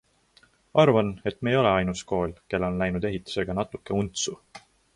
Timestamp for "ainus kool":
1.73-2.35